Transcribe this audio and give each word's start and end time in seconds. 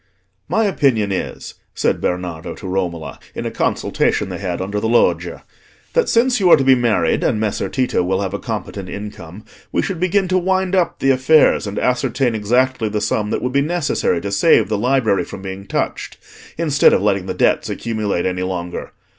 "My 0.49 0.63
opinion 0.65 1.11
is," 1.11 1.53
said 1.75 2.01
Bernardo 2.01 2.55
to 2.55 2.67
Romola, 2.67 3.19
in 3.35 3.45
a 3.45 3.51
consultation 3.51 4.29
they 4.29 4.39
had 4.39 4.59
under 4.59 4.79
the 4.79 4.89
loggia, 4.89 5.43
"that 5.93 6.09
since 6.09 6.39
you 6.39 6.49
are 6.49 6.57
to 6.57 6.63
be 6.63 6.73
married, 6.73 7.23
and 7.23 7.39
Messer 7.39 7.69
Tito 7.69 8.01
will 8.01 8.21
have 8.23 8.33
a 8.33 8.39
competent 8.39 8.89
income, 8.89 9.43
we 9.71 9.83
should 9.83 9.99
begin 9.99 10.27
to 10.29 10.39
wind 10.39 10.73
up 10.73 10.97
the 10.97 11.11
affairs, 11.11 11.67
and 11.67 11.77
ascertain 11.77 12.33
exactly 12.33 12.89
the 12.89 12.99
sum 12.99 13.29
that 13.29 13.43
would 13.43 13.53
be 13.53 13.61
necessary 13.61 14.19
to 14.21 14.31
save 14.31 14.69
the 14.69 14.75
library 14.79 15.23
from 15.23 15.43
being 15.43 15.67
touched, 15.67 16.17
instead 16.57 16.93
of 16.93 17.01
letting 17.03 17.27
the 17.27 17.35
debts 17.35 17.69
accumulate 17.69 18.25
any 18.25 18.41
longer. 18.41 18.93